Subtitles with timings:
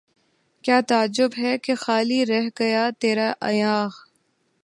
[0.63, 3.91] کیا تعجب ہے کہ خالی رہ گیا تیرا ایاغ